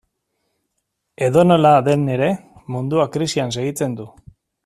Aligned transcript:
Edonola 1.27 1.73
den 1.89 2.07
ere, 2.15 2.31
munduak 2.77 3.13
krisian 3.19 3.55
segitzen 3.59 3.99
du. 4.01 4.09